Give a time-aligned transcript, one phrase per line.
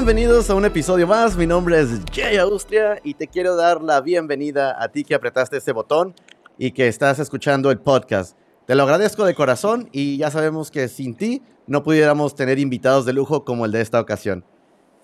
[0.00, 1.36] Bienvenidos a un episodio más.
[1.36, 5.58] Mi nombre es Jay Austria y te quiero dar la bienvenida a ti que apretaste
[5.58, 6.14] este botón
[6.56, 8.34] y que estás escuchando el podcast.
[8.66, 13.04] Te lo agradezco de corazón y ya sabemos que sin ti no pudiéramos tener invitados
[13.04, 14.42] de lujo como el de esta ocasión.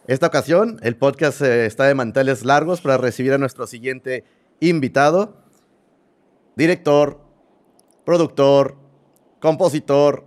[0.07, 4.25] Esta ocasión, el podcast eh, está de manteles largos para recibir a nuestro siguiente
[4.61, 5.37] invitado,
[6.57, 7.21] director,
[8.07, 8.79] productor,
[9.41, 10.25] compositor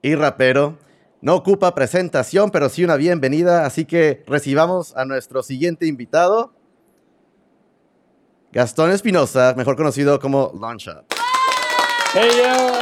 [0.00, 0.78] y rapero.
[1.20, 6.52] No ocupa presentación, pero sí una bienvenida, así que recibamos a nuestro siguiente invitado,
[8.52, 11.04] Gastón Espinosa, mejor conocido como Launchshot.
[12.14, 12.72] Hey, yo.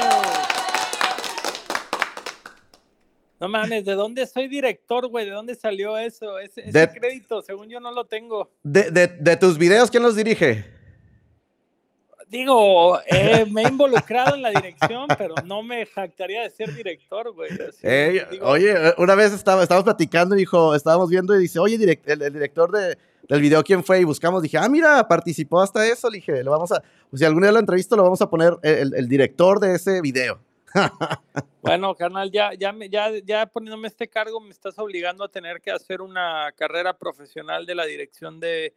[3.40, 5.26] No mames, ¿de dónde soy director, güey?
[5.26, 6.38] ¿De dónde salió eso?
[6.38, 8.50] Ese, ese De- crédito, según yo no lo tengo.
[8.62, 10.72] De, de- de tus videos, ¿quién los dirige?
[12.28, 17.32] Digo, eh, me he involucrado en la dirección, pero no me jactaría de ser director,
[17.32, 17.50] güey.
[18.42, 22.02] oye, eh, una vez estaba, estábamos platicando y dijo, estábamos viendo y dice, oye, direct-
[22.06, 22.96] el, el director de,
[23.28, 24.00] del video, ¿quién fue?
[24.00, 26.10] Y buscamos, dije, ah, mira, participó hasta eso.
[26.10, 28.54] Le dije, lo vamos a, pues, si algún día lo entrevisto, lo vamos a poner
[28.62, 30.40] el, el- el director de ese video.
[31.62, 35.62] Bueno, carnal, ya, ya, me- ya, ya poniéndome este cargo, me estás obligando a tener
[35.62, 38.74] que hacer una carrera profesional de la dirección de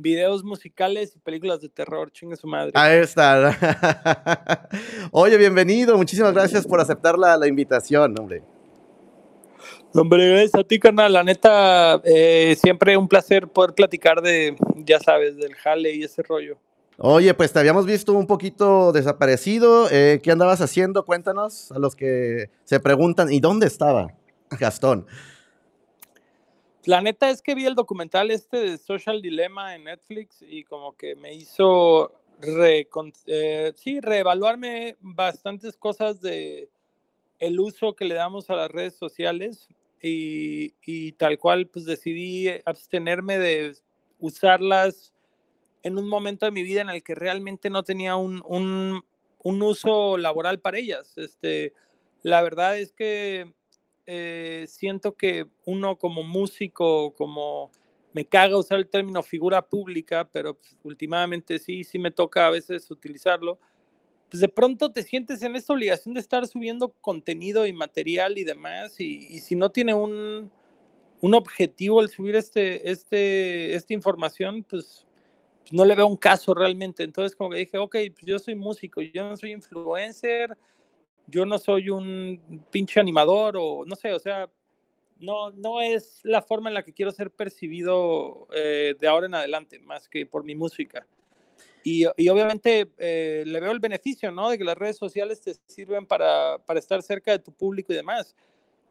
[0.00, 2.10] videos musicales y películas de terror.
[2.10, 2.72] Chingue su madre.
[2.74, 4.68] Ahí está.
[5.12, 5.96] Oye, bienvenido.
[5.96, 8.42] Muchísimas gracias por aceptar la, la invitación, hombre.
[9.92, 11.12] Hombre, gracias a ti, carnal.
[11.12, 16.22] La neta, eh, siempre un placer poder platicar de, ya sabes, del jale y ese
[16.22, 16.58] rollo.
[17.02, 19.88] Oye, pues te habíamos visto un poquito desaparecido.
[19.90, 21.04] eh, ¿Qué andabas haciendo?
[21.04, 24.08] Cuéntanos a los que se preguntan, ¿y dónde estaba
[24.50, 25.06] Gastón?
[26.84, 30.96] La neta es que vi el documental este de Social Dilemma en Netflix y como
[30.96, 36.70] que me hizo recon- eh, sí, reevaluarme bastantes cosas de
[37.38, 39.68] el uso que le damos a las redes sociales
[40.02, 43.74] y, y tal cual pues decidí abstenerme de
[44.18, 45.12] usarlas
[45.82, 49.04] en un momento de mi vida en el que realmente no tenía un, un,
[49.42, 51.16] un uso laboral para ellas.
[51.18, 51.74] Este,
[52.22, 53.52] la verdad es que
[54.12, 57.70] eh, siento que uno como músico, como
[58.12, 62.50] me caga usar el término figura pública, pero pues, últimamente sí, sí me toca a
[62.50, 63.60] veces utilizarlo,
[64.28, 68.42] pues de pronto te sientes en esta obligación de estar subiendo contenido y material y
[68.42, 70.50] demás, y, y si no tiene un,
[71.20, 75.06] un objetivo el subir este, este, esta información, pues,
[75.60, 77.04] pues no le veo un caso realmente.
[77.04, 80.56] Entonces como que dije, ok, pues yo soy músico, yo no soy influencer,
[81.30, 84.48] yo no soy un pinche animador o no sé, o sea,
[85.18, 89.34] no, no es la forma en la que quiero ser percibido eh, de ahora en
[89.34, 91.06] adelante, más que por mi música.
[91.82, 94.50] Y, y obviamente eh, le veo el beneficio, ¿no?
[94.50, 97.96] De que las redes sociales te sirven para, para estar cerca de tu público y
[97.96, 98.34] demás.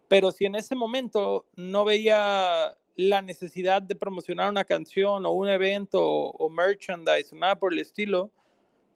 [0.07, 5.49] Pero si en ese momento no veía la necesidad de promocionar una canción o un
[5.49, 8.31] evento o, o merchandise nada por el estilo,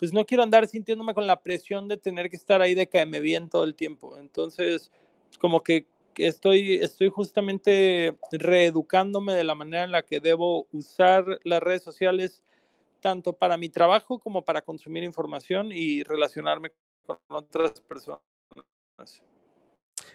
[0.03, 3.05] pues no quiero andar sintiéndome con la presión de tener que estar ahí de que
[3.05, 4.17] me bien todo el tiempo.
[4.17, 4.91] Entonces,
[5.39, 5.87] como que
[6.17, 12.43] estoy, estoy justamente reeducándome de la manera en la que debo usar las redes sociales
[12.99, 16.73] tanto para mi trabajo como para consumir información y relacionarme
[17.05, 18.19] con otras personas.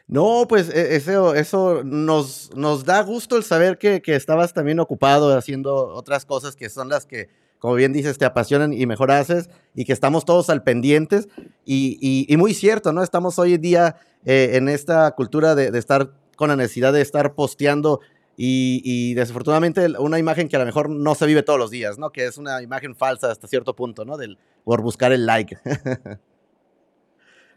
[0.07, 4.81] No, pues e- eso, eso nos, nos da gusto el saber que, que estabas también
[4.81, 9.11] ocupado haciendo otras cosas que son las que, como bien dices, te apasionan y mejor
[9.11, 11.29] haces y que estamos todos al pendientes.
[11.65, 13.03] Y, muy cierto, ¿no?
[13.03, 17.35] Estamos hoy en día eh, en esta cultura de, estar con la necesidad de estar
[17.35, 18.01] posteando
[18.37, 22.11] y, desafortunadamente una imagen que a lo mejor no se vive todos los días, ¿no?
[22.11, 24.17] Que es una imagen falsa hasta cierto punto, ¿no?
[24.17, 25.59] Del, por buscar el like.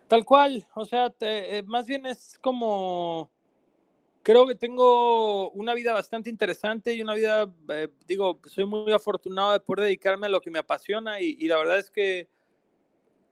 [0.07, 3.29] Tal cual, o sea, eh, más bien es como,
[4.23, 9.53] creo que tengo una vida bastante interesante y una vida, eh, digo, soy muy afortunado
[9.53, 12.27] de poder dedicarme a lo que me apasiona y, y la verdad es que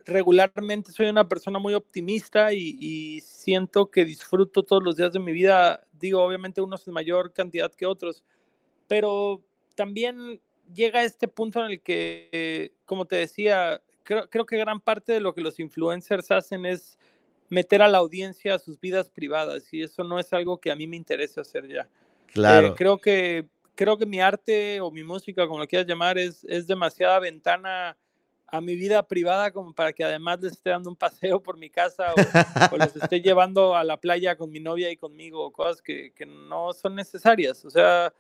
[0.06, 5.20] regularmente soy una persona muy optimista y, y siento que disfruto todos los días de
[5.20, 8.24] mi vida, digo, obviamente unos en mayor cantidad que otros,
[8.88, 9.44] pero
[9.76, 10.42] también
[10.74, 15.20] llega este punto en el que, como te decía, creo, creo que gran parte de
[15.20, 16.98] lo que los influencers hacen es
[17.50, 20.76] meter a la audiencia a sus vidas privadas y eso no es algo que a
[20.76, 21.88] mí me interese hacer ya.
[22.28, 22.68] Claro.
[22.68, 26.44] Eh, creo que creo que mi arte o mi música, como lo quieras llamar, es,
[26.44, 27.98] es demasiada ventana
[28.46, 31.70] a mi vida privada como para que además les esté dando un paseo por mi
[31.70, 35.52] casa o, o los esté llevando a la playa con mi novia y conmigo, o
[35.52, 37.64] cosas que, que no son necesarias.
[37.64, 38.14] O sea,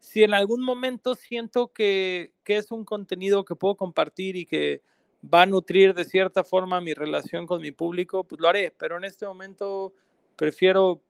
[0.00, 4.82] si en algún momento siento que, que es un contenido que puedo compartir y que
[5.32, 8.96] va a nutrir de cierta forma mi relación con mi público, pues lo haré, pero
[8.96, 9.92] en este momento
[10.36, 11.02] prefiero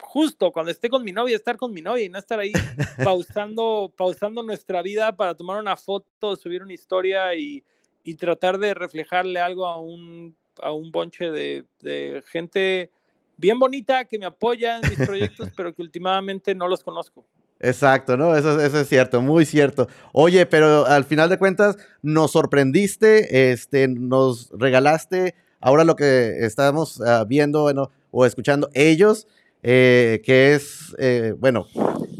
[0.00, 2.52] justo cuando esté con mi novia, estar con mi novia y no estar ahí
[3.04, 7.64] pausando, pausando nuestra vida para tomar una foto, subir una historia y,
[8.02, 12.90] y tratar de reflejarle algo a un, a un bonche de, de, gente
[13.36, 17.26] bien bonita que me apoya en mis proyectos, pero que últimamente no los conozco.
[17.64, 18.36] Exacto, ¿no?
[18.36, 19.88] Eso, es cierto, muy cierto.
[20.12, 27.00] Oye, pero al final de cuentas nos sorprendiste, este, nos regalaste ahora lo que estamos
[27.00, 29.26] uh, viendo bueno, o escuchando ellos,
[29.62, 31.66] eh, que es, eh, bueno,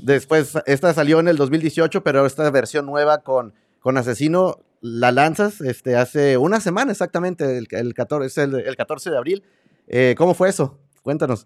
[0.02, 5.60] después, esta salió en el 2018, pero esta versión nueva con, con Asesino la lanzas
[5.60, 9.44] este, hace una semana exactamente, el, el 14, es el, el 14 de abril.
[9.88, 10.78] Eh, ¿Cómo fue eso?
[11.02, 11.44] Cuéntanos.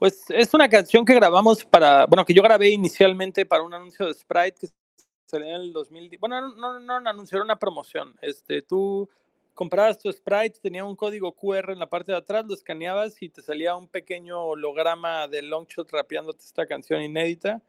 [0.00, 4.06] Pues es una canción que grabamos para, bueno, que yo grabé inicialmente para un anuncio
[4.06, 4.68] de Sprite que
[5.26, 6.16] salió en el 2000.
[6.18, 8.16] Bueno, no, no, no un anuncio, era una promoción.
[8.22, 9.10] Este, tú
[9.52, 13.28] comprabas tu Sprite, tenía un código QR en la parte de atrás, lo escaneabas y
[13.28, 17.60] te salía un pequeño holograma de Longshot rapeándote esta canción inédita.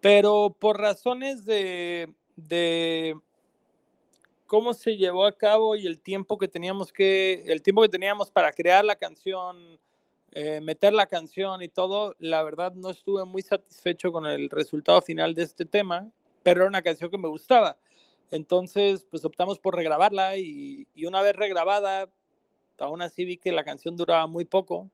[0.00, 3.20] Pero por razones de, de
[4.46, 8.30] cómo se llevó a cabo y el tiempo que teníamos que, el tiempo que teníamos
[8.30, 9.78] para crear la canción,
[10.32, 15.02] eh, meter la canción y todo, la verdad no estuve muy satisfecho con el resultado
[15.02, 16.10] final de este tema,
[16.42, 17.76] pero era una canción que me gustaba.
[18.30, 22.08] Entonces, pues optamos por regrabarla y, y una vez regrabada,
[22.78, 24.88] aún así vi que la canción duraba muy poco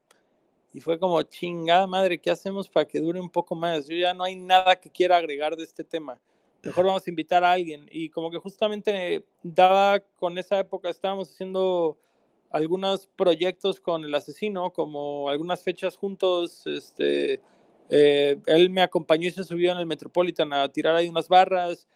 [0.77, 3.87] y fue como chingada madre, ¿qué hacemos para que dure un poco más?
[3.89, 6.21] Yo ya no hay nada que quiera agregar de este tema.
[6.63, 7.89] Mejor vamos a invitar a alguien.
[7.91, 11.97] Y como que justamente daba con esa época, estábamos haciendo
[12.57, 16.67] algunos proyectos con el asesino, como algunas fechas juntos.
[16.67, 17.41] Este,
[17.91, 21.87] eh, él me acompañó y se subió en el Metropolitan a tirar ahí unas barras.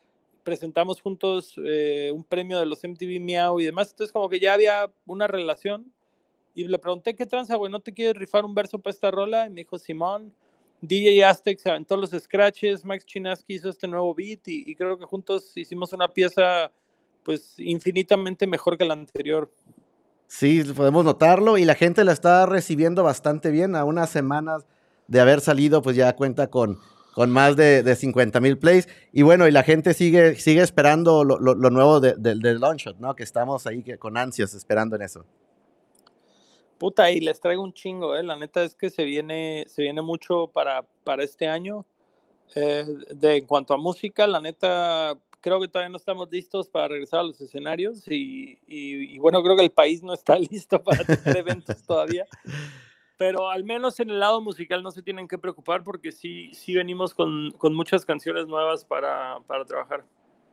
[0.44, 3.90] Presentamos juntos eh, un premio de los MTV Miau y demás.
[3.90, 5.90] Entonces, como que ya había una relación.
[6.54, 7.72] Y le pregunté, ¿qué tranza, güey?
[7.72, 9.46] ¿No te quieres rifar un verso para esta rola?
[9.46, 10.32] Y me dijo, Simón.
[10.82, 14.98] DJ Aztec se aventó los scratches, Max Chinaski hizo este nuevo beat y, y creo
[14.98, 16.72] que juntos hicimos una pieza
[17.22, 19.52] pues infinitamente mejor que la anterior.
[20.32, 23.74] Sí, podemos notarlo y la gente la está recibiendo bastante bien.
[23.74, 24.64] A unas semanas
[25.08, 26.78] de haber salido, pues ya cuenta con,
[27.14, 28.88] con más de, de 50 mil plays.
[29.12, 33.16] Y bueno, y la gente sigue, sigue esperando lo, lo, nuevo del de, de ¿no?
[33.16, 35.24] Que estamos ahí con ansias esperando en eso.
[36.78, 38.22] Puta, y les traigo un chingo, ¿eh?
[38.22, 41.84] La neta es que se viene, se viene mucho para, para este año.
[42.54, 42.86] Eh,
[43.16, 47.20] de, en cuanto a música, la neta, creo que todavía no estamos listos para regresar
[47.20, 51.04] a los escenarios y, y, y, bueno, creo que el país no está listo para
[51.04, 52.26] tener eventos todavía.
[53.16, 56.74] Pero al menos en el lado musical no se tienen que preocupar porque sí, sí
[56.74, 60.04] venimos con, con muchas canciones nuevas para, para trabajar.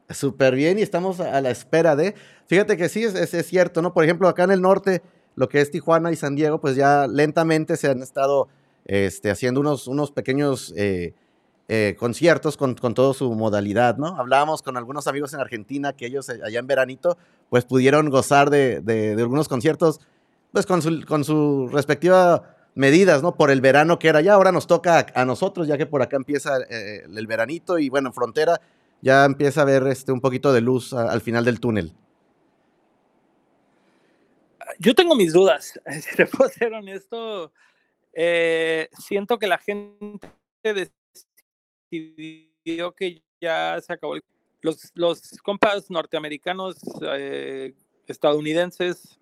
[0.10, 2.16] Súper bien y estamos a la espera de...
[2.48, 3.94] Fíjate que sí, es, es, es, cierto, ¿no?
[3.94, 5.02] Por ejemplo, acá en el norte,
[5.36, 8.48] lo que es Tijuana y San Diego, pues ya lentamente se han estado
[8.86, 10.74] este, haciendo unos, unos pequeños...
[10.78, 11.14] Eh,
[11.70, 14.16] eh, conciertos con, con toda su modalidad, ¿no?
[14.16, 17.18] Hablábamos con algunos amigos en Argentina que ellos eh, allá en veranito,
[17.50, 20.00] pues pudieron gozar de, de, de algunos conciertos,
[20.54, 23.36] pues con su, con su respectiva medidas, ¿no?
[23.36, 26.16] Por el verano que era ya, ahora nos toca a, nosotros, ya que por acá
[26.16, 28.62] empieza eh, el veranito y bueno, en frontera
[29.02, 31.92] ya empieza a ver este, un poquito de luz al final del túnel.
[34.80, 37.52] Yo tengo mis dudas, si te puedo ser honesto,
[38.98, 40.22] siento que la gente
[41.90, 44.16] decidió que ya se acabó.
[44.62, 47.74] Los, los compas norteamericanos, eh,
[48.08, 49.20] estadounidenses,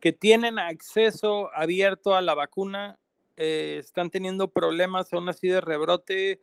[0.00, 2.98] que tienen acceso abierto a la vacuna,
[3.36, 6.40] eh, están teniendo problemas aún así de rebrote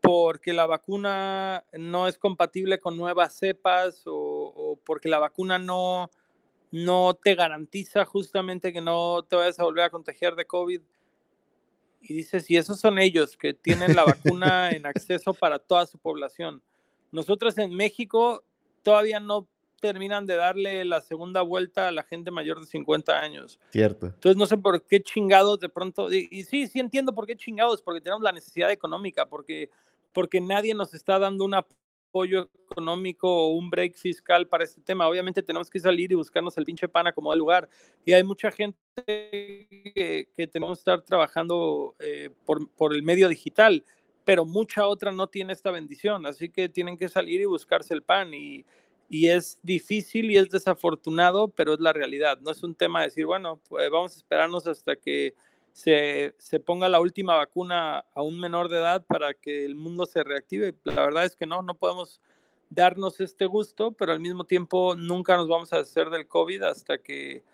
[0.00, 6.10] porque la vacuna no es compatible con nuevas cepas o, o, porque la vacuna no,
[6.70, 10.82] no te garantiza justamente que no te vayas a volver a contagiar de COVID
[12.08, 15.98] y dices, y esos son ellos que tienen la vacuna en acceso para toda su
[15.98, 16.62] población.
[17.12, 18.44] Nosotros en México
[18.82, 19.48] todavía no
[19.80, 23.58] terminan de darle la segunda vuelta a la gente mayor de 50 años.
[23.70, 24.06] Cierto.
[24.06, 27.36] Entonces no sé por qué chingados de pronto, y, y sí, sí entiendo por qué
[27.36, 29.70] chingados, porque tenemos la necesidad económica, porque,
[30.12, 31.54] porque nadie nos está dando un
[32.16, 35.06] apoyo económico o un break fiscal para este tema.
[35.06, 37.68] Obviamente tenemos que salir y buscarnos el pinche pana como del lugar.
[38.04, 43.28] Y hay mucha gente que, que tenemos que estar trabajando eh, por, por el medio
[43.28, 43.84] digital,
[44.24, 46.24] pero mucha otra no tiene esta bendición.
[46.24, 48.32] Así que tienen que salir y buscarse el pan.
[48.32, 48.64] Y,
[49.10, 52.38] y es difícil y es desafortunado, pero es la realidad.
[52.40, 55.34] No es un tema de decir, bueno, pues vamos a esperarnos hasta que
[55.76, 60.06] se, se, ponga la última vacuna a un menor de edad para que el mundo
[60.06, 60.74] se reactive.
[60.84, 62.22] La verdad es que no, no podemos
[62.70, 66.96] darnos este gusto, pero al mismo tiempo nunca nos vamos a hacer del COVID hasta
[66.96, 67.44] que,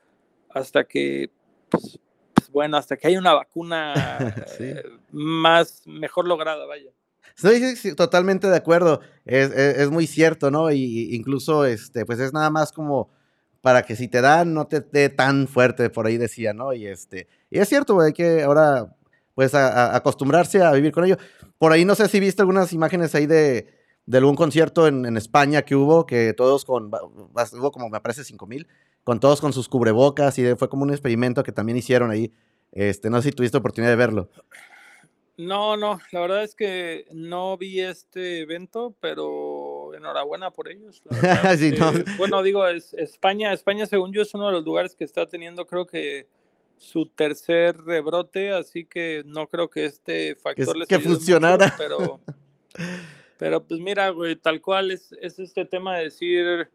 [0.50, 1.32] hasta que
[1.68, 1.98] pues,
[2.32, 3.92] pues bueno, hasta que haya una vacuna
[4.60, 6.92] eh, más, mejor lograda, vaya.
[7.34, 9.00] Sí, sí, totalmente de acuerdo.
[9.24, 10.70] Es, es, muy cierto, ¿no?
[10.70, 13.10] Y incluso, este, pues es nada más como
[13.62, 16.74] para que si te dan, no te dé tan fuerte, por ahí decía, ¿no?
[16.74, 18.94] Y este, y es cierto, hay que ahora,
[19.34, 21.16] pues, acostumbrarse a vivir con ello.
[21.58, 23.68] Por ahí no sé si viste algunas imágenes ahí de,
[24.12, 28.46] algún concierto en, en, España que hubo, que todos con, hubo como me parece 5
[28.46, 28.66] mil,
[29.04, 32.32] con todos con sus cubrebocas y fue como un experimento que también hicieron ahí.
[32.72, 34.28] Este, no sé si tuviste oportunidad de verlo.
[35.36, 39.51] No, no, la verdad es que no vi este evento, pero
[39.94, 41.02] enhorabuena por ellos.
[41.58, 41.92] sí, no.
[42.16, 45.66] Bueno, digo, es, España, España según yo es uno de los lugares que está teniendo
[45.66, 46.26] creo que
[46.76, 51.74] su tercer rebrote, así que no creo que este factor les que funcionara.
[51.78, 52.20] pero,
[53.38, 56.68] pero pues mira, güey, tal cual es, es este tema de decir,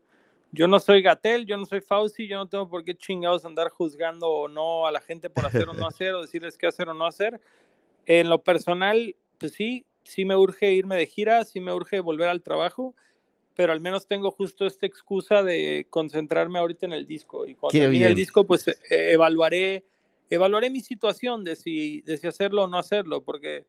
[0.51, 3.69] yo no soy Gatel, yo no soy Fauci, yo no tengo por qué chingados andar
[3.69, 6.87] juzgando o no a la gente por hacer o no hacer, o decirles qué hacer
[6.87, 7.41] o no hacer
[8.07, 12.29] en lo personal, pues sí, sí me urge irme de gira, sí me urge volver
[12.29, 12.95] al trabajo,
[13.55, 17.45] pero al menos tengo justo esta excusa de concentrarme ahorita en el disco.
[17.45, 19.83] Y cuando termine el disco, pues eh, evaluaré,
[20.29, 23.65] evaluaré mi situación de si, de si hacerlo o no hacerlo, porque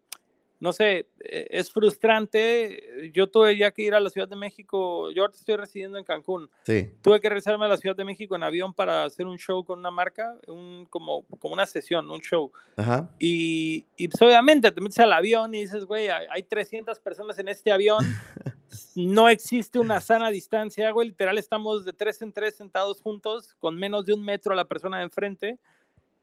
[0.61, 3.11] no sé, e, es frustrante.
[3.13, 6.05] Yo tuve ya que ir a la Ciudad de México, yo ahorita estoy residiendo en
[6.05, 6.51] Cancún.
[6.65, 6.91] Sí.
[7.03, 9.79] Tuve que regresarme a la Ciudad de México en avión para hacer un show con
[9.79, 12.51] una marca, un, como, como una sesión, un show.
[12.77, 13.09] Ajá.
[13.19, 17.49] Y, y pues, obviamente te metes al avión y dices, güey, hay 300 personas en
[17.49, 17.99] este avión,
[18.95, 23.77] no existe una sana distancia, güey, literal estamos de tres en tres sentados juntos, con
[23.77, 25.59] menos de un metro a la persona de enfrente.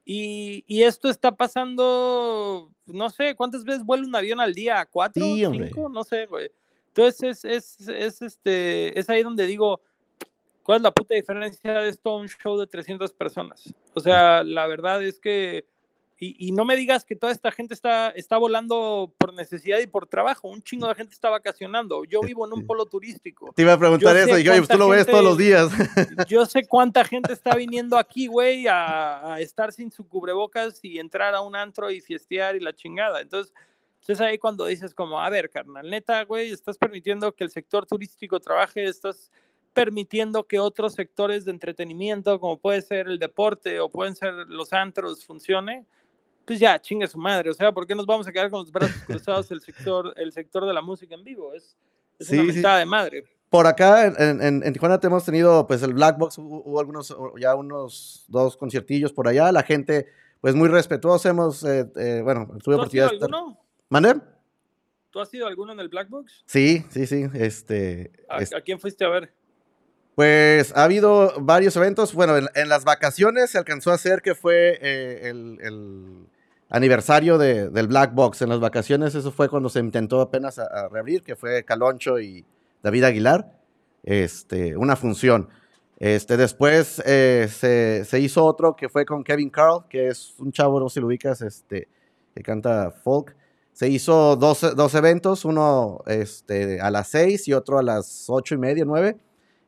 [0.05, 4.85] Y, y, esto está pasando, no sé, ¿cuántas veces vuela un avión al día?
[4.85, 5.25] ¿Cuatro?
[5.25, 5.89] ¿Cinco?
[5.89, 6.51] No sé, güey.
[6.89, 7.45] Entonces es,
[7.79, 9.81] es, es, este, es ahí donde digo,
[10.61, 13.73] ¿cuál es la puta diferencia de esto a un show de 300 personas?
[13.95, 15.65] O sea, la verdad es que
[16.17, 20.07] y, no me digas que toda esta gente está, está volando por necesidad y por
[20.07, 20.47] trabajo.
[20.47, 22.05] Un chingo de gente está vacacionando.
[22.05, 23.51] Yo vivo en un polo turístico.
[23.53, 24.39] Te iba a preguntar eso.
[24.39, 25.69] Y yo, tú lo ves todos los días.
[26.29, 31.35] Yo sé cuánta gente está viniendo aquí, güey, a, estar sin su cubrebocas y entrar
[31.35, 33.19] a un antro y fiestear y la chingada.
[33.19, 33.53] Entonces,
[34.07, 37.85] es ahí cuando dices como, a ver, carnal, neta, güey, estás permitiendo que el sector
[37.85, 39.31] turístico trabaje, estás
[39.73, 44.71] permitiendo que otros sectores de entretenimiento, como puede ser el deporte o pueden ser los
[44.71, 45.85] antros, funcione
[46.45, 47.49] pues ya, chingue su madre.
[47.49, 50.31] O sea, ¿por qué nos vamos a quedar con los brazos cruzados el sector, el
[50.31, 51.53] sector de la música en vivo?
[51.53, 51.75] Es,
[52.19, 53.25] es una mitad de madre.
[53.49, 57.55] Por acá en, en, en, Tijuana hemos tenido pues el Black Box, hubo, algunos, ya
[57.55, 59.51] unos dos conciertillos por allá.
[59.51, 60.07] La gente,
[60.41, 61.29] pues muy respetuosa.
[61.29, 64.21] Hemos, eh, eh, bueno, tuve oportunidad de estar.
[65.09, 66.43] ¿Tú has sido alguno en el Black Box?
[66.45, 67.27] Sí, sí, sí.
[67.33, 69.31] Este, ¿A, ¿A, quién fuiste a ver?
[70.15, 72.13] Pues ha habido varios eventos.
[72.13, 76.27] Bueno, en, las vacaciones se alcanzó a hacer que fue eh, el, el
[76.75, 79.15] aniversario de, del Black Box en las vacaciones.
[79.15, 82.45] Eso fue cuando se intentó apenas a, reabrir, que fue Caloncho y
[82.83, 83.51] David Aguilar.
[84.03, 85.49] Este, una función.
[85.97, 90.51] Este, después eh, se, se, hizo otro que fue con Kevin Carl, que es un
[90.51, 91.87] chavo, no sé si lo ubicas, este,
[92.35, 93.33] que canta folk.
[93.71, 98.53] Se hizo dos, dos eventos, uno este, a las seis y otro a las ocho
[98.53, 99.17] y media, nueve.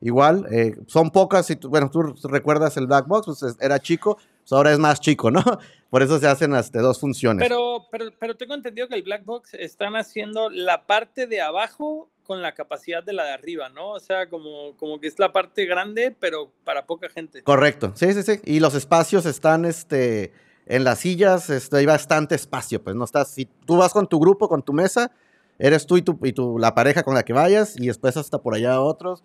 [0.02, 4.56] Igual, eh, son pocas, si bueno, tú recuerdas el Black Box, pues era chico, pues
[4.56, 5.44] ahora es más chico, ¿no?
[5.90, 7.46] Por eso se hacen hasta dos funciones.
[7.46, 12.10] Pero, pero, pero tengo entendido que el Black Box están haciendo la parte de abajo
[12.24, 13.92] con la capacidad de la de arriba, ¿no?
[13.92, 17.44] O sea, como, como que es la parte grande, pero para poca gente.
[17.44, 18.40] Correcto, sí, sí, sí.
[18.46, 20.32] Y los espacios están, este,
[20.66, 24.18] en las sillas, este, hay bastante espacio, pues no estás, si tú vas con tu
[24.18, 25.12] grupo, con tu mesa,
[25.60, 28.38] eres tú y, tu, y tu, la pareja con la que vayas, y después hasta
[28.38, 29.24] por allá otros.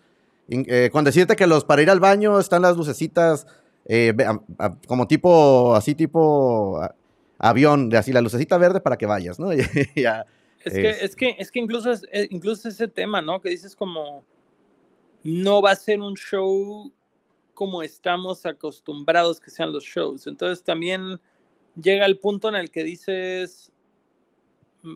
[0.49, 3.47] Eh, con decirte que los para ir al baño están las lucecitas
[3.85, 4.13] eh,
[4.87, 6.81] como tipo, así tipo
[7.37, 9.51] avión, de así la lucecita verde para que vayas, ¿no?
[9.95, 10.25] ya,
[10.63, 13.41] es, que, es, que, es que incluso, es, eh, incluso ese tema, ¿no?
[13.41, 14.23] Que dices como,
[15.23, 16.91] no va a ser un show
[17.53, 20.27] como estamos acostumbrados que sean los shows.
[20.27, 21.19] Entonces también
[21.81, 23.71] llega el punto en el que dices,
[24.81, 24.95] mm,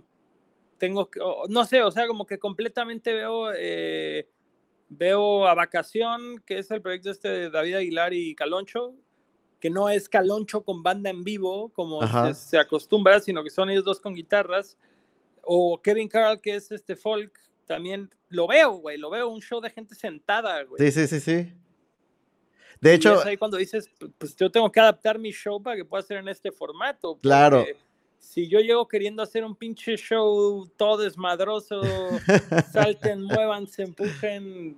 [0.77, 4.27] tengo que, no sé, o sea, como que completamente veo eh,
[4.89, 8.95] Veo a Vacación, que es el proyecto este de David Aguilar y Caloncho,
[9.59, 11.99] que no es Caloncho con banda en vivo, como
[12.33, 14.77] se, acostumbra, sino que son ellos dos con guitarras.
[15.41, 19.59] O Kevin Carl, que es este folk, también lo veo, güey, lo veo, un show
[19.61, 20.79] de gente sentada, güey.
[20.79, 21.53] Sí, sí, sí, sí.
[22.79, 23.19] De hecho...
[23.19, 26.17] es ahí cuando dices, pues yo tengo que adaptar mi show para que pueda ser
[26.17, 27.17] en este formato.
[27.21, 27.65] Claro
[28.19, 31.81] si yo llego queriendo hacer un pinche show todo desmadroso,
[32.71, 34.77] salten, muevan, se empujen,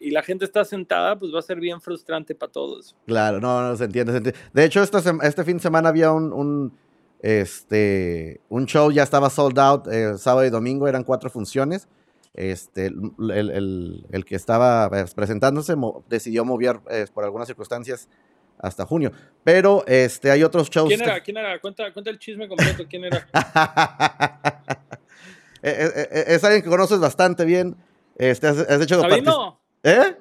[0.00, 2.94] y la gente está sentada, pues va a ser bien frustrante para todos.
[3.06, 4.40] Claro, no, no se entiende, se entiende.
[4.52, 6.72] De hecho, este, este fin de semana había un, un,
[7.20, 11.88] este, un show, ya estaba sold out, eh, sábado y domingo, eran cuatro funciones.
[12.34, 15.74] Este, el, el, el que estaba pues, presentándose
[16.08, 18.08] decidió mover eh, por algunas circunstancias
[18.66, 19.12] hasta junio.
[19.44, 20.88] Pero este, hay otros shows.
[20.88, 21.20] ¿Quién era?
[21.20, 21.60] ¿Quién era?
[21.60, 22.84] Cuenta, cuenta el chisme completo.
[22.88, 23.26] ¿Quién era?
[25.62, 27.74] Eh, eh, es, alguien que conoces bastante bien.
[28.14, 29.58] Este, has, has hecho ¿Sabino?
[29.82, 30.14] ¿Eh?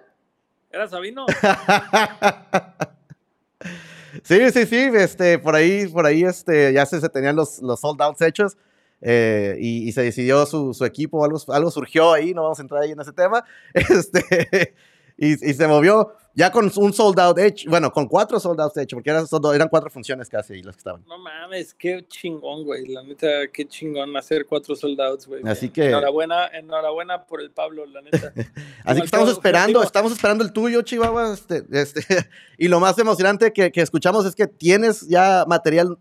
[0.71, 1.25] ¿Era Sabino?
[4.23, 4.89] sí, sí, sí.
[4.95, 8.57] Este, por ahí, por ahí este, ya se, se tenían los, los sold outs hechos.
[9.01, 12.81] Eh, y, se decidió su, su, equipo, algo, algo surgió ahí, no vamos a entrar
[12.81, 14.73] ahí en ese tema, este,
[15.17, 18.77] y, y, se movió ya con un sold out hecho, bueno, con cuatro sold outs
[18.77, 21.03] hecho, porque eran, eran cuatro funciones casi las que estaban.
[21.07, 25.41] No mames, qué chingón, güey, la neta, qué chingón hacer cuatro sold outs, güey.
[25.45, 25.87] Así que...
[25.87, 28.33] Enhorabuena, enhorabuena por el Pablo, la neta.
[28.83, 32.01] Así que estamos esperando, estamos esperando el tuyo, Chihuahua, este, este,
[32.57, 35.97] y lo más emocionante que, que escuchamos es que tienes ya material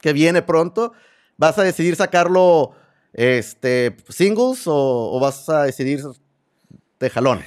[0.00, 0.92] que viene pronto,
[1.36, 2.72] ¿Vas a decidir sacarlo
[3.12, 6.00] este, singles o, vas a decidir
[7.00, 7.40] de jalón?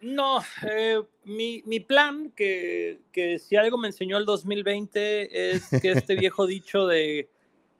[0.00, 5.92] No, eh, mi, mi, plan, que, que, si algo me enseñó el 2020, es que
[5.92, 7.28] este viejo dicho de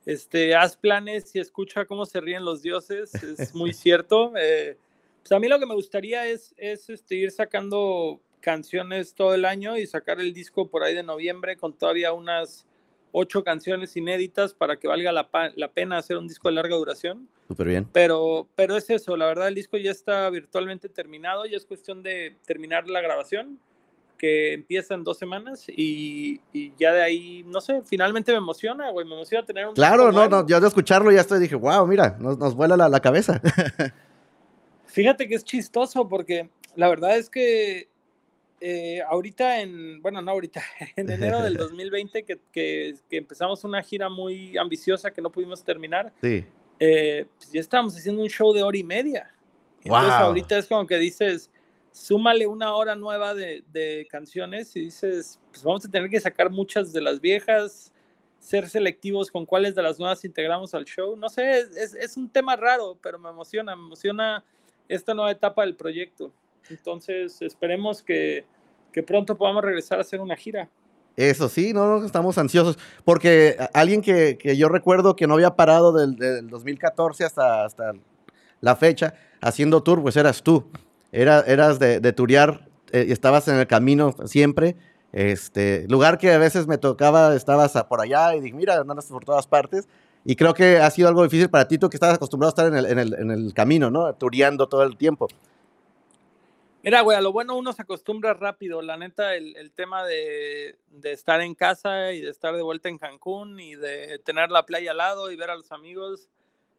[0.04, 4.32] este, haz planes y escucha cómo se ríen los dioses, es muy cierto.
[4.36, 4.76] Eh,
[5.22, 9.44] pues a mí lo que me gustaría es, es este, ir sacando canciones todo el
[9.44, 12.66] año y sacar el disco por ahí de noviembre con todavía unas
[13.12, 15.28] ocho canciones inéditas para que valga la,
[15.72, 17.28] pena hacer un disco de larga duración.
[17.48, 17.88] Súper bien.
[17.92, 22.02] Pero, pero es eso, la verdad el disco ya está virtualmente terminado, ya es cuestión
[22.02, 23.58] de terminar la grabación,
[24.16, 26.40] que empieza en dos semanas y,
[26.78, 29.74] ya de ahí, no sé, finalmente me emociona, güey, me emociona tener un...
[29.74, 32.88] Claro, no, no, yo de escucharlo ya estoy, dije, wow, mira, nos, nos vuela la,
[32.88, 33.40] la cabeza.
[34.86, 37.89] Fíjate que es chistoso porque la verdad es que
[38.60, 40.62] eh, ahorita en, bueno, no ahorita,
[40.96, 46.12] en enero del 2020 que, que, empezamos una gira muy ambiciosa que no pudimos terminar,
[46.20, 46.44] sí.
[46.82, 49.30] Eh, pues ya estábamos haciendo un show de hora y media.
[49.84, 51.50] Entonces ahorita es como que dices,
[51.92, 56.48] súmale una hora nueva de, de, canciones y dices, pues vamos a tener que sacar
[56.50, 57.92] muchas de las viejas,
[58.38, 61.16] ser selectivos con cuáles de las nuevas integramos al show.
[61.16, 64.42] No sé, es, es un tema raro, pero me emociona, me emociona
[64.88, 66.32] esta nueva etapa del proyecto.
[66.68, 68.44] Entonces, esperemos que,
[69.06, 70.68] pronto podamos regresar a hacer una gira.
[71.16, 72.78] Eso sí, no, estamos ansiosos.
[73.04, 77.92] Porque alguien que, yo recuerdo que no había parado del, 2014 hasta, hasta
[78.60, 80.70] la fecha haciendo tour, pues eras tú.
[81.12, 84.76] Era, eras de, de turear, eh, estabas en el camino siempre.
[85.12, 89.24] Este, lugar que a veces me tocaba, estabas por allá y dije, mira, andas por
[89.24, 89.88] todas partes.
[90.24, 92.66] Y creo que ha sido algo difícil para ti, tú que estabas acostumbrado a estar
[92.66, 94.12] en el, en el, en el camino, ¿no?
[94.14, 95.28] Tureando todo el tiempo.
[96.82, 98.80] Mira, güey, a lo bueno uno se acostumbra rápido.
[98.80, 103.60] La neta, el, tema de, estar en casa y de estar de vuelta en Cancún
[103.60, 106.28] y de tener la playa al lado y ver a los amigos,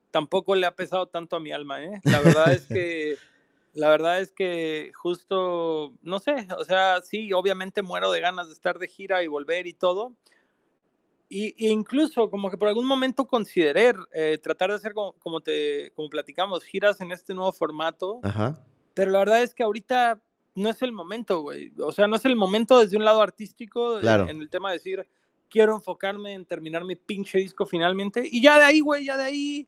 [0.09, 2.01] tampoco le ha pesado tanto a mi alma, ¿eh?
[2.03, 3.17] La verdad es que,
[3.73, 8.53] la verdad es que justo, no sé, o sea, sí, obviamente muero de ganas de
[8.53, 10.13] estar de gira y volver y todo.
[11.29, 15.91] Y, incluso como que por algún momento consideré eh, tratar de hacer como, como, te,
[15.95, 18.19] como platicamos, giras en este nuevo formato.
[18.23, 18.59] Ajá
[18.93, 20.19] pero la verdad es que ahorita
[20.55, 21.71] no es el momento, güey.
[21.79, 24.27] O sea, no es el momento desde un lado artístico, claro.
[24.27, 25.07] en, el tema de decir,
[25.49, 28.23] quiero enfocarme en terminar mi pinche disco finalmente.
[28.29, 29.67] Y ya de ahí, güey, ya de ahí,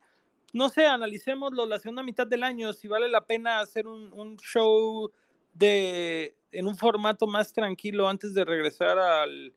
[0.52, 4.38] no sé, analicémoslo la segunda mitad del año, si vale la pena hacer un, un
[4.38, 5.12] show
[5.54, 9.54] de, en un formato más tranquilo antes de regresar al,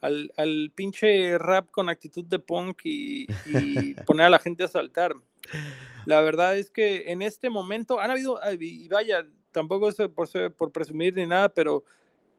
[0.00, 4.68] al, al pinche rap con actitud de punk y, y poner a la gente a
[4.68, 5.14] saltar.
[6.06, 10.72] La verdad es que en este momento han habido, y vaya, tampoco es por, por
[10.72, 11.84] presumir ni nada, pero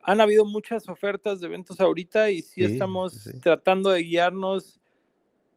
[0.04, 4.80] han habido muchas ofertas de eventos ahorita y sí, estamos tratando de guiarnos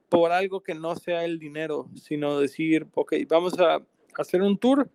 [0.08, 3.82] por algo que no sea el dinero, sino decir, ok, vamos a
[4.16, 4.88] hacer un tour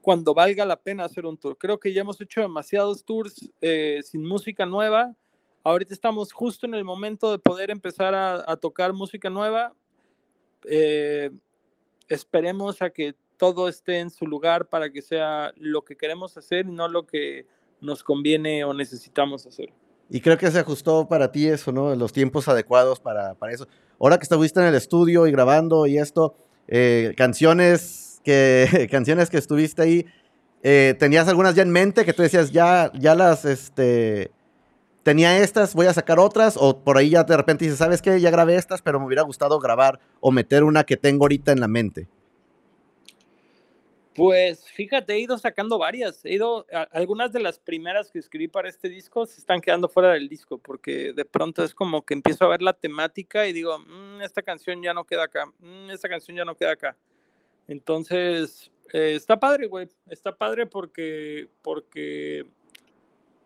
[0.00, 1.56] cuando valga la pena hacer un tour.
[1.58, 5.14] Creo que ya hemos hecho demasiados tours eh, sin música nueva.
[5.64, 9.74] Ahorita estamos justo en el momento de poder empezar a, a tocar música nueva.
[10.68, 11.30] Eh,
[12.14, 16.66] esperemos a que todo esté en su lugar para que sea lo que queremos hacer
[16.66, 17.46] y no lo que
[17.80, 19.72] nos conviene o necesitamos hacer.
[20.08, 21.94] Y creo que se ajustó para ti eso, ¿no?
[21.96, 23.66] Los tiempos adecuados para, para eso.
[23.98, 26.34] Ahora que estuviste en el estudio y grabando y esto,
[26.68, 30.06] eh, canciones, que, canciones que estuviste ahí,
[30.62, 34.30] eh, ¿tenías algunas ya en mente que tú decías, ya, ya las, este,
[35.02, 38.20] tenía estas, voy a sacar otras, o por ahí ya de repente dices, ¿sabes qué?
[38.20, 41.60] Ya grabé estas, pero me hubiera gustado grabar o meter una que tengo ahorita en
[41.60, 42.08] la mente.
[44.14, 46.22] Pues fíjate, he ido sacando varias.
[46.24, 50.12] He ido, algunas de las primeras que escribí para este disco se están quedando fuera
[50.12, 53.78] del disco, porque de pronto es como que empiezo a ver la temática y digo,
[53.78, 56.96] mm, esta canción ya no queda acá, mm, esta canción ya no queda acá.
[57.68, 59.88] Entonces, eh, está padre, güey.
[60.10, 62.46] Está padre porque, porque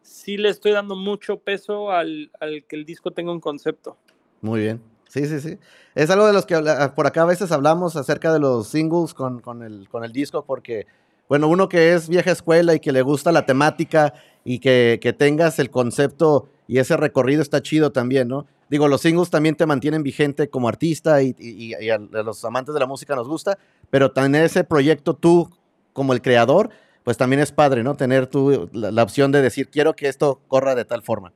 [0.06, 3.96] sí le estoy dando mucho peso al, al que el disco tenga un concepto.
[4.40, 4.80] Muy bien.
[5.08, 5.58] Sí, sí, sí.
[5.94, 6.56] Es algo de los que
[6.94, 10.44] por acá a veces hablamos acerca de los singles con, con, el, con el disco,
[10.44, 10.86] porque,
[11.28, 14.14] bueno, uno que es vieja escuela y que le gusta la temática
[14.44, 18.46] y que, que tengas el concepto y ese recorrido está chido también, ¿no?
[18.68, 22.74] Digo, los singles también te mantienen vigente como artista y, y, y a los amantes
[22.74, 23.58] de la música nos gusta,
[23.90, 25.48] pero tener ese proyecto tú
[25.92, 26.70] como el creador,
[27.06, 27.96] pues también es padre, ¿no?
[27.96, 31.32] Tener tú la, la opción de decir, quiero que esto corra de tal forma.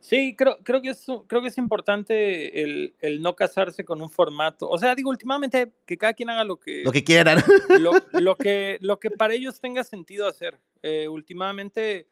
[0.00, 4.10] Sí, creo, creo, que, es, creo que es importante el, el, no casarse con un
[4.10, 4.68] formato.
[4.68, 6.82] O sea, digo, últimamente que cada quien haga lo que...
[6.82, 7.38] Lo que quieran.
[7.78, 10.58] Lo, lo que, lo que para ellos tenga sentido hacer.
[10.82, 12.08] Eh, últimamente,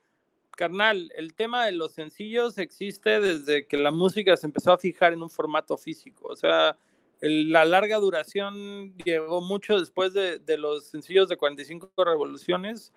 [0.53, 5.13] carnal, el tema de los sencillos existe desde que la música se empezó a fijar
[5.15, 6.29] en un formato físico.
[6.29, 6.79] O sea,
[7.21, 12.93] la larga duración llegó mucho después de, los sencillos de 45 revoluciones,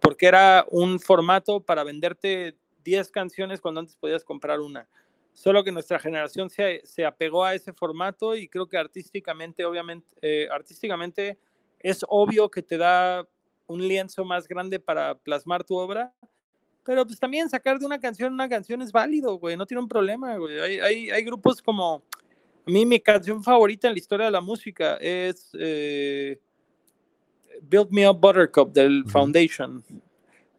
[0.00, 4.88] porque era un formato para venderte 10 canciones cuando antes podías comprar una.
[5.32, 10.06] Solo que nuestra generación se, se apegó a ese formato y creo que artísticamente, obviamente,
[10.20, 11.38] eh, artísticamente
[11.80, 13.26] es obvio que te da
[13.66, 16.12] un lienzo más grande para plasmar tu obra,
[16.84, 19.88] pero pues también sacar de una canción una canción es válido, güey, no tiene un
[19.88, 20.58] problema, güey.
[20.58, 22.02] Hay, hay, grupos como,
[22.66, 26.38] a mí mi canción favorita en la historia de la música es eh,
[27.62, 29.82] Build Me Up Buttercup del Foundation.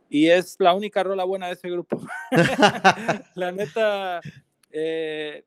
[0.10, 2.02] Y es la única rola buena de ese grupo.
[3.36, 4.22] la neta,
[4.72, 5.44] eh,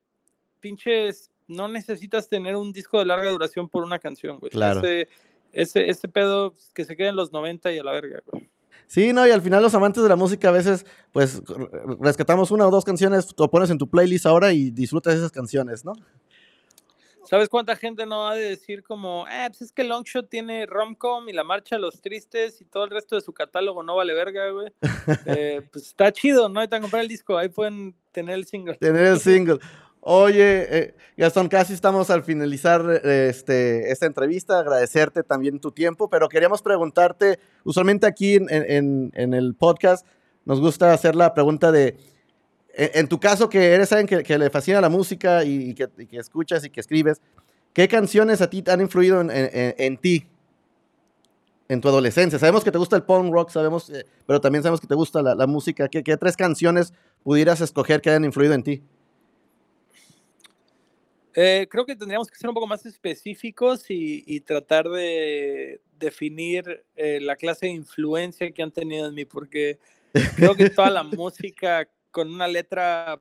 [0.61, 4.51] pinches, no necesitas tener un disco de larga duración por una canción, güey.
[4.51, 4.81] Claro.
[4.81, 5.09] Ese,
[5.53, 8.51] ese, ese pedo que se queda en los 90 y a la verga, güey.
[8.87, 11.43] Sí, no, y al final los amantes de la música a veces, pues,
[12.01, 15.85] rescatamos una o dos canciones, lo pones en tu playlist ahora y disfrutas esas canciones,
[15.85, 15.93] ¿no?
[17.29, 21.29] ¿Sabes cuánta gente no va de decir como, eh, pues es que Longshot tiene Romcom
[21.29, 24.15] y la marcha de los tristes y todo el resto de su catálogo no vale
[24.15, 24.69] verga, güey?
[25.27, 28.77] eh, pues está chido, no hay que comprar el disco, ahí pueden tener el single.
[28.77, 29.59] Tener el single.
[30.01, 36.29] Oye, eh, Gastón, casi estamos al finalizar este, esta entrevista, agradecerte también tu tiempo, pero
[36.29, 40.07] queríamos preguntarte, usualmente aquí en, en, en el podcast
[40.45, 41.97] nos gusta hacer la pregunta de,
[42.77, 45.89] en tu caso, que eres alguien que, que le fascina la música y, y, que,
[45.97, 47.23] y, que, escuchas y que escribes,
[47.73, 50.27] ¿qué canciones a ti han influido en, en, en, ti,
[51.69, 52.39] en tu adolescencia?
[52.39, 55.23] Sabemos que te gusta el punk rock, sabemos, eh, pero también sabemos que te gusta
[55.23, 55.89] la, la música.
[55.89, 56.93] ¿Qué, ¿Qué, tres canciones
[57.25, 58.83] pudieras escoger que hayan influido en ti?
[61.35, 66.85] Eh, creo que tendríamos que ser un poco más específicos y, y tratar de definir
[66.95, 69.79] eh, la clase de influencia que han tenido en mí, porque
[70.35, 73.21] creo que toda la música con una letra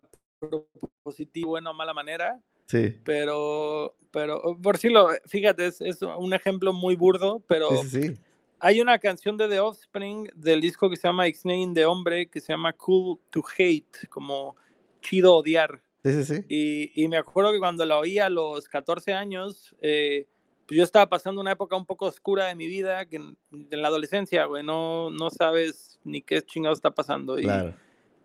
[1.04, 2.40] positiva, buena o mala manera.
[2.66, 2.96] Sí.
[3.04, 8.02] Pero, pero por si lo, fíjate, es, es, un ejemplo muy burdo, pero sí, sí,
[8.04, 8.18] sí.
[8.58, 12.40] hay una canción de The Offspring del disco que se llama X-Name de Hombre, que
[12.40, 14.56] se llama Cool to Hate, como
[15.02, 15.82] chido odiar.
[16.06, 16.46] Sí, sí, sí.
[16.48, 20.26] Y, y me acuerdo que cuando la oí a los 14 años, eh,
[20.66, 23.82] pues yo estaba pasando una época un poco oscura de mi vida, que en, en
[23.82, 27.38] la adolescencia, güey, no, no sabes ni qué chingado está pasando.
[27.38, 27.76] Y, claro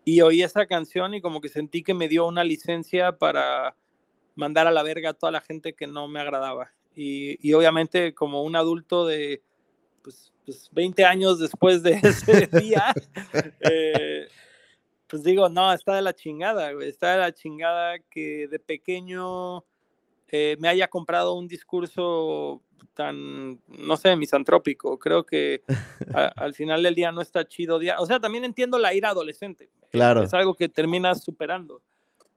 [0.04, 3.76] y oí esa canción y como que sentí que me dio una licencia para
[4.34, 6.72] mandar a la verga a toda la gente que no me agradaba.
[6.94, 9.42] Y, y obviamente como un adulto de
[10.02, 12.92] pues, pues 20 años después de ese día,
[13.60, 14.28] eh,
[15.06, 19.64] pues digo, no, está de la chingada, güey, está de la chingada que de pequeño
[20.32, 22.62] eh, me haya comprado un discurso
[22.94, 24.98] tan, no sé, misantrópico.
[24.98, 25.62] Creo que
[26.14, 27.80] a, al final del día no está chido.
[27.98, 29.70] O sea, también entiendo la ira adolescente.
[29.90, 30.22] Claro.
[30.22, 31.82] Es algo que terminas superando.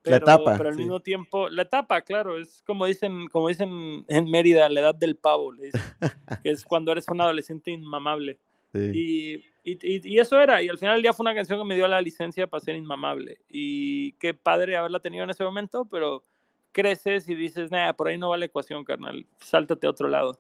[0.02, 0.58] Pero, la etapa.
[0.58, 0.82] Pero al sí.
[0.82, 5.16] mismo tiempo, la etapa, claro, es como dicen, como dicen en Mérida, la edad del
[5.16, 5.82] pavo, dicen,
[6.44, 8.38] que es cuando eres un adolescente inmamable.
[8.74, 8.92] Sí.
[8.94, 11.76] Y, y, y, eso era, y al final del día fue una canción que me
[11.76, 13.38] dio la licencia para ser inmamable.
[13.48, 16.26] Y qué padre haberla tenido en ese momento, pero
[16.74, 20.40] creces y dices, nada, por ahí no va la ecuación, carnal, sáltate a otro lado.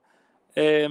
[0.55, 0.89] Eh,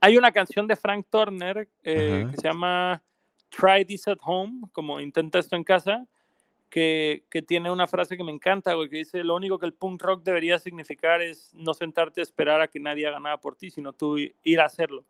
[0.00, 3.02] hay una canción de Frank Turner eh, que se llama
[3.48, 6.06] Try This at Home, como intenta esto en casa,
[6.68, 9.74] que, que tiene una frase que me encanta, güey, que dice, lo único que el
[9.74, 13.56] punk rock debería significar es no sentarte a esperar a que nadie haga nada por
[13.56, 15.04] ti, sino tú ir a hacerlo.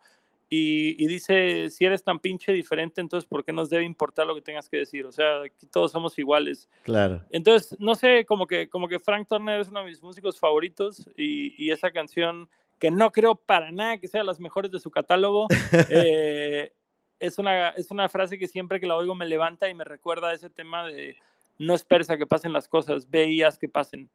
[0.53, 4.35] Y, y, dice, si eres tan pinche diferente, entonces ¿por qué nos debe importar lo
[4.35, 5.07] que tengas que decir?
[5.07, 6.69] O sea, aquí todos somos iguales.
[6.83, 7.23] Claro.
[7.31, 11.09] Entonces, no sé, como que, como que Frank Turner es uno de mis músicos favoritos
[11.17, 12.49] y, y esa canción
[12.81, 15.47] que no creo para nada que sean las mejores de su catálogo.
[15.93, 16.73] Eh,
[17.19, 20.31] es, una, es una frase que siempre que la oigo me levanta y me recuerda
[20.31, 21.17] a ese tema de
[21.59, 24.09] no esperes a que pasen las cosas, veías que pasen.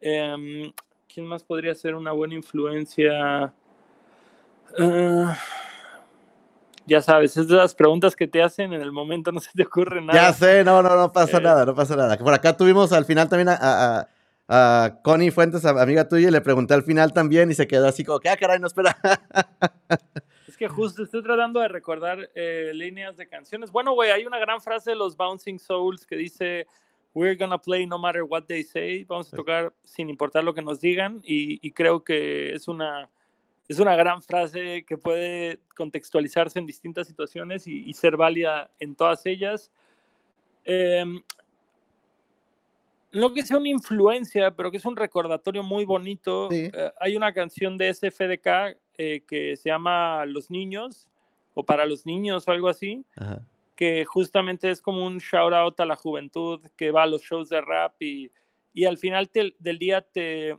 [0.00, 0.72] Em,
[1.12, 3.52] ¿Quién más podría ser una buena influencia?
[4.78, 5.38] Ah,
[6.86, 9.62] ya sabes, es de las preguntas que te hacen en el momento, no se te
[9.62, 10.14] ocurre nada.
[10.14, 11.42] Ya sé, no, no, no pasa eh.
[11.42, 12.16] nada, no pasa nada.
[12.18, 14.08] Por acá tuvimos al final también a
[14.48, 18.04] a Connie Fuentes, amiga tuya, y le pregunté al final también y se quedó así
[18.04, 18.96] como que, ah, caray, no espera.
[20.46, 23.72] Es que justo estoy tratando de recordar eh, líneas de canciones.
[23.72, 26.66] Bueno, güey, hay una gran frase de los Bouncing Souls que dice,
[27.14, 29.04] We're gonna play no matter what they say.
[29.04, 31.22] Vamos a tocar sin importar lo que nos digan.
[31.24, 33.08] Y, creo que es una,
[33.68, 38.94] es una gran frase que puede contextualizarse en distintas situaciones y, y ser válida en
[38.94, 39.70] todas ellas.
[40.64, 41.04] Eh,
[43.12, 46.48] no que sea una influencia, pero que es un recordatorio muy bonito.
[46.50, 51.08] Eh, hay una canción de SFDK eh, que se llama Los Niños,
[51.54, 53.04] o Para los Niños, o algo así,
[53.76, 57.50] que justamente es como un shout out a la juventud que va a los shows
[57.50, 58.30] de rap y,
[58.72, 60.56] y al final del día te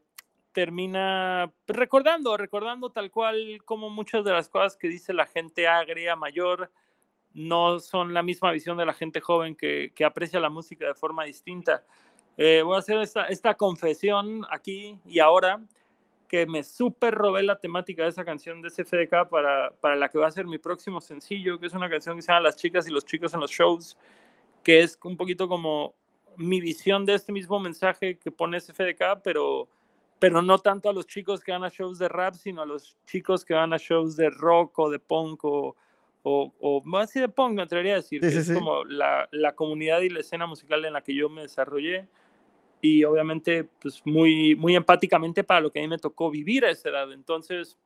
[0.54, 6.16] termina recordando, recordando tal cual como muchas de las cosas que dice la gente agria,
[6.16, 6.72] mayor,
[7.34, 10.94] no son la misma visión de la gente joven que, que aprecia la música de
[10.94, 11.84] forma distinta.
[12.38, 15.62] Eh, voy a hacer esta, esta, confesión aquí y ahora,
[16.28, 20.18] que me súper robé la temática de esa canción de CFDK para, para la que
[20.18, 22.88] va a ser mi próximo sencillo, que es una canción que se llama Las chicas
[22.88, 23.98] y los chicos en los shows,
[24.63, 25.94] que es un poquito como
[26.36, 29.68] mi visión de este mismo mensaje que pone CFDK, pero,
[30.24, 32.96] pero no tanto a los chicos que van a shows de rap, sino a los
[33.06, 35.76] chicos que van a shows de rock o de punk o,
[36.22, 39.54] o, o más así de punk, me atrevería a decir, que es como la, la,
[39.54, 42.08] comunidad y la escena musical en la que yo me desarrollé
[42.80, 46.72] y obviamente pues muy, muy empáticamente para lo que a mí me tocó vivir a
[46.72, 47.12] esa edad.
[47.12, 47.78] Entonces,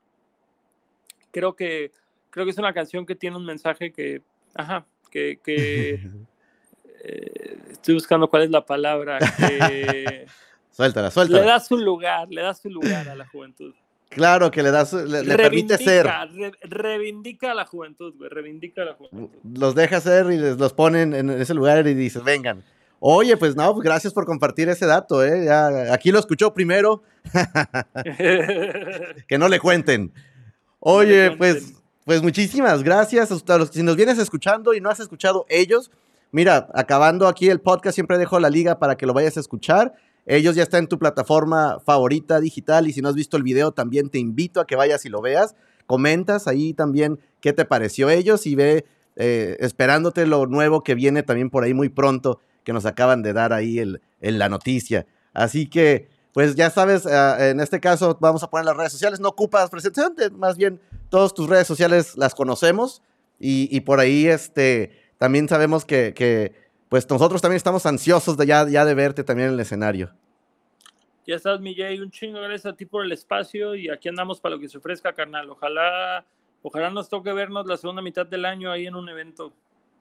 [1.32, 1.92] creo que,
[2.30, 4.22] creo que es una canción que tiene un mensaje que,
[4.54, 5.94] ajá, que, que
[7.04, 9.18] eh, estoy buscando cuál es la palabra.
[9.40, 10.28] Que,
[10.78, 11.42] suéltala, suéltala.
[11.42, 13.74] Le da su lugar, le da su lugar a la juventud.
[14.10, 16.08] Claro, que le da le, le permite ser.
[16.62, 19.28] reivindica a la juventud, güey, reivindica a la juventud.
[19.44, 22.64] Los deja ser y les los ponen en ese lugar y dices, vengan.
[23.00, 25.46] Oye, pues no, pues gracias por compartir ese dato, ¿eh?
[25.46, 27.04] Ya, aquí lo escuchó primero.
[29.28, 30.12] que no le cuenten.
[30.80, 31.74] Oye, pues,
[32.06, 35.92] pues muchísimas gracias a los si nos vienes escuchando y no has escuchado ellos.
[36.32, 39.94] Mira, acabando aquí el podcast, siempre dejo la liga para que lo vayas a escuchar.
[40.28, 43.72] Ellos ya están en tu plataforma favorita digital y si no has visto el video,
[43.72, 45.56] también te invito a que vayas y lo veas.
[45.88, 48.86] Comentas ahí también qué te pareció ellos y ve
[49.16, 53.32] eh, esperándote lo nuevo que viene también por ahí muy pronto que nos acaban de
[53.32, 55.08] dar ahí el, en la noticia.
[55.34, 59.22] Así que, pues ya sabes, ah, en este caso vamos a poner las redes sociales.
[59.22, 63.02] No ocupas presentación, más bien todas tus redes sociales las conocemos
[63.40, 66.54] y, por ahí este, también sabemos que,
[66.90, 70.12] pues nosotros también estamos ansiosos de ya, ya de verte también en el escenario.
[71.26, 74.40] Ya estás, mi Jay, un chingo gracias a ti por el espacio y aquí andamos
[74.40, 75.50] para lo que se ofrezca, carnal.
[75.50, 76.26] Ojalá,
[76.62, 79.52] ojalá nos toque vernos la segunda mitad del año ahí en un evento.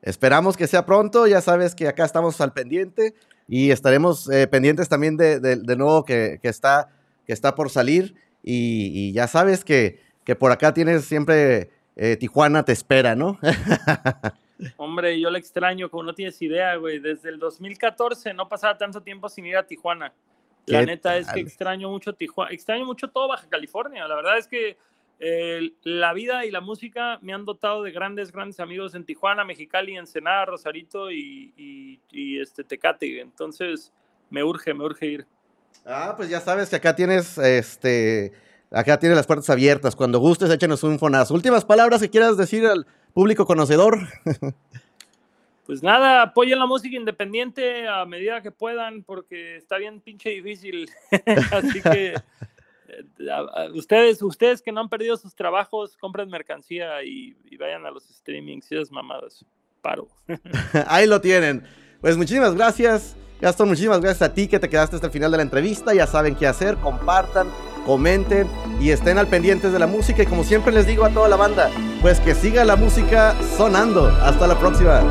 [0.03, 3.15] Esperamos que sea pronto, ya sabes que acá estamos al pendiente
[3.49, 6.91] y estaremos eh, pendientes también de, de, nuevo que, que, está,
[7.27, 12.65] que está por salir y, ya sabes que, que, por acá tienes siempre eh, Tijuana
[12.65, 13.41] te espera, ¿no?
[14.77, 19.01] Hombre, yo le extraño, como no tienes idea, güey, desde el 2014 no pasaba tanto
[19.03, 20.13] tiempo sin ir a Tijuana.
[20.67, 24.49] La neta es que extraño mucho Tijuana, extraño mucho todo Baja California, la verdad es
[24.49, 24.77] que
[25.19, 29.97] la vida y la música me han dotado de grandes, grandes amigos en Tijuana, Mexicali,
[29.97, 33.21] Ensenada, Rosarito y, y, este Tecate.
[33.21, 33.93] Entonces,
[34.29, 35.27] me urge, me urge ir.
[35.87, 38.33] Ah, pues ya sabes que acá tienes, este,
[38.71, 39.97] acá tienes las puertas abiertas.
[39.97, 41.35] Cuando gustes, échanos un fonazo.
[41.35, 42.87] Últimas palabras que quieras decir al
[43.17, 43.99] público conocedor.
[45.65, 50.91] pues nada, apoyen la música independiente a medida que puedan, porque está bien pinche difícil.
[51.51, 52.13] Así que
[53.73, 58.71] ustedes, ustedes que no han perdido sus trabajos, compren mercancía y, vayan a los streamings
[58.71, 59.47] esas mamadas.
[59.81, 60.09] Paro.
[60.87, 61.65] Ahí lo tienen.
[62.03, 63.17] Pues muchísimas gracias.
[63.41, 65.95] Gastón, muchísimas gracias a ti que te quedaste hasta el final de la entrevista.
[65.95, 67.49] Ya saben qué hacer, compartan,
[67.87, 68.49] comenten
[68.81, 70.23] y estén al pendientes de la música.
[70.23, 71.71] Y como siempre les digo a toda la banda,
[72.03, 74.09] pues que siga la música sonando.
[74.23, 75.03] Hasta la próxima.